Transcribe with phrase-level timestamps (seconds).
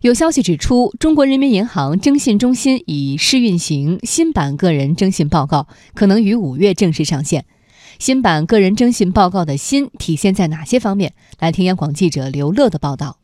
[0.00, 7.44] 有消息指出，中国人民银行征信中心已试运行新版个人征信报告，可能于五月正式上线。
[7.98, 11.12] 新版个人征信报告的新体现在哪些方面？
[11.38, 13.19] 来听央广记者刘乐的报道。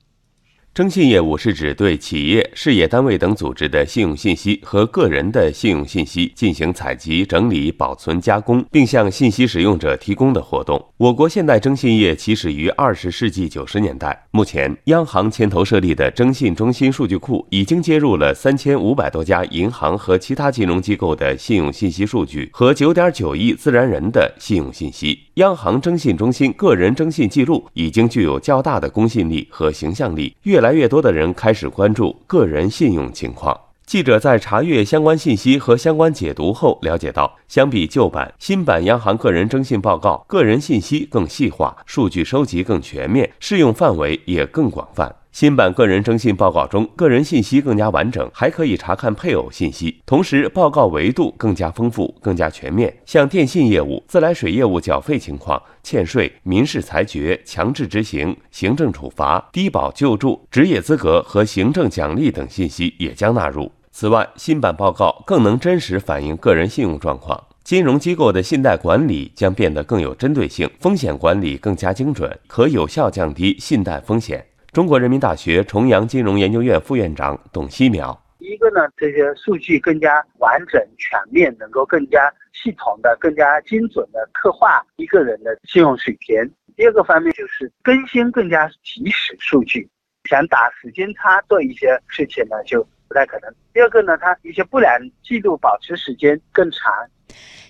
[0.76, 10.86] 征信业务是指对企业、事业单位等组织的信用信息和个人的信用信息进行采集、整理、保存、加工，并向信息使用者提供的活动。
[10.98, 25.18] 我国现代征信业起始于二十世纪九十年代，目前央行牵头设立的征信中心数据库已经接入了三千五百多家银行和其他金融机构的信用信息数据和九点九亿自然人的信用信息。
[25.36, 30.65] 央行征信中心个人征信记录已经具有较大的公信力和形象力，越来。
[30.66, 33.56] 越来越多的人开始关注个人信用情况。
[33.86, 45.14] 记者在查阅相关信息和相关解读后了解到，相比旧版、新版央行个人征信报告，个人信息更细化，数据收集更全面，适用范围也更广泛。
[45.36, 50.00] 新版个人征信报告中，个人信息更加完整，还可以查看配偶信息。
[50.06, 63.70] 同时，报告维度更加丰富、更加全面，像电信业务、自来水业务缴费情况、欠税、民事裁决、强制执行、行政处罚、低保救助、职业资格和行政奖励等信息也将纳入。
[63.92, 74.42] 此外，新版报告更能真实反映个人信用状况，金融机构的信贷管理将变得更有针对性，风险管理更加精准，可有效降低信贷风险。
[74.76, 86.36] 中国人民大学重阳金融研究院副院长董希淼：一个呢，这些数据更加完整全面，能够更加系统的、更加精准的刻画一个人的信用水平。
[86.76, 89.88] 第二个方面就是更新更加及时数据，
[90.28, 93.50] 想打时间差做一些事情呢，就不太可能。
[93.72, 94.92] 第二个呢，它一些不良
[95.22, 96.92] 记录保持时间更长。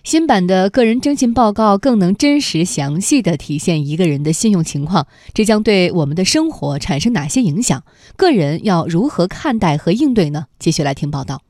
[0.07, 7.83] 新版的个人征信报告更能真实详细的体现一个人的信用情况，这将对我们的生活产生哪些影响？
[8.17, 10.45] 个人要如何看待和应对呢？
[10.61, 11.43] 继续来听报道。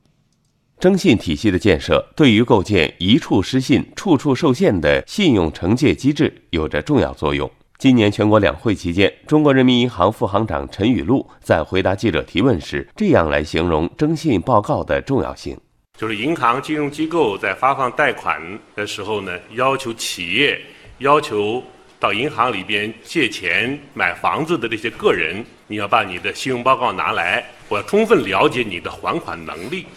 [0.79, 7.47] 征信体系的建设对于构建一处失信、处处受限的信用惩戒机制有着重要作用。
[7.77, 15.55] 今年全国两会期间，中国人民银行副行长陈雨露在回答记者提问时，这样来形容征信报告的重要性。
[15.97, 18.39] 就是银行金融机构在发放贷款
[18.75, 20.61] 的时候呢，要求企业、
[20.99, 21.63] 要求
[21.99, 29.87] 到银行里边借钱买房子的这些个人，你要把你的信用报告拿来，我要充分了解你的还款能力。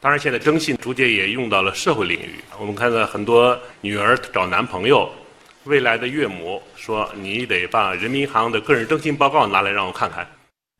[0.00, 2.36] 当然，现在征信逐渐也用到了社会领域。
[2.60, 5.10] 我们看到很多女儿找男朋友，
[5.64, 10.24] 未来的岳母说：“你得把人民银行的个人征信报告拿来让我看看。”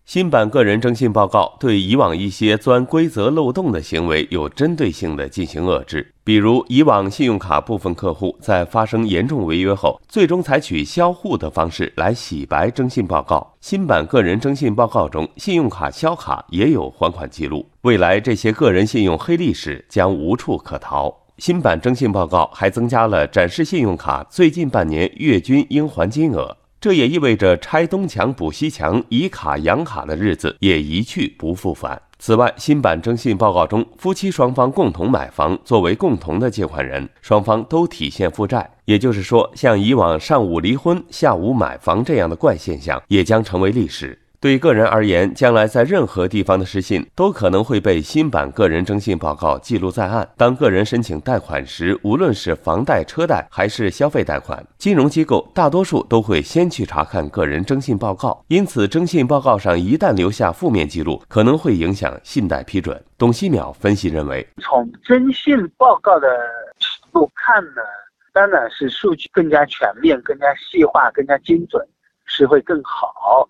[0.08, 13.54] 新版个人征信报告对以往一些钻规则漏洞的行为有针对性的进行遏制，比如以往信用卡部分客户在发生严重违约后，最终采取销户的方式来洗白征信报告。
[13.60, 21.14] 新版个人征信报告中，信用卡销卡也有还款记录，未来这些个人信用黑历史将无处可逃。
[21.36, 26.56] 新版征信报告还增加了展示信用卡最近半年月均应还金额。
[26.80, 32.00] 这也意味着拆东墙补西墙、以卡养卡的日子也一去不复返。
[32.20, 38.70] 此外，新版征信报告中，夫妻双方共同买房，作为共同的借款人，双方都体现负债。
[38.84, 44.16] 也就是说，像以往上午离婚、下午买房这样的怪现象，也将成为历史。
[44.40, 50.28] 对个人而言，将来在任何地方的失信都可能会被新版个人征信报告记录在案。
[50.36, 58.44] 当个人申请贷款时，无论是房贷、车贷还是消费贷款，金融机构大多数都会先去查看个人征信报告。
[58.46, 63.02] 因此，征信报告上一旦留下负面记录，可能会影响信贷批准。
[63.18, 66.28] 董希淼分析认为，从征信报告的
[66.78, 67.82] 尺度看呢，
[68.32, 71.84] 当然是数据更加全面、更加细化、更加精准
[72.24, 73.48] 是会更好。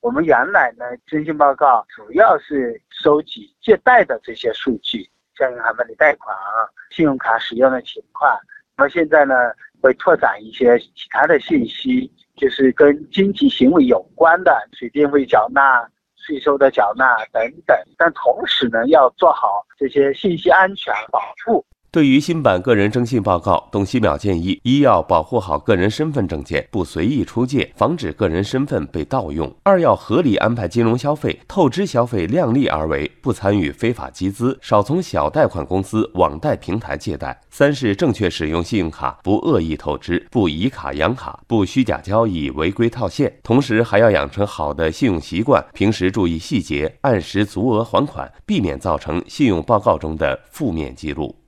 [0.00, 5.06] 我们原来呢，征信报告主要是收集借贷的这些数据，
[5.36, 8.34] 像银行办理贷款啊、信用卡使用的情况。
[8.78, 9.34] 那么现在呢，
[9.82, 15.86] 会拓展一些其他的信息，就是跟经济行为有关的，水电费缴纳、
[16.16, 17.76] 税收的缴纳等等。
[17.98, 21.62] 但同时呢，要做好这些信息安全保护。
[21.92, 43.40] 对于新版个人征信报告，董希淼建议：一要保护好个人身份证件，不随意出借，防止个人身份被盗用；二要合理安排金融消费，透支消费量力而为，不参与非法集资，少从小贷款公司、网贷平台借贷；三是正确使用信用卡，不恶意透支，不以卡养卡，不虚假交易、违规套现。
[43.42, 51.39] 同时还要养成好的信用习惯，平时注意细节，按时足额还款，避免造成信用报告中的负面记录。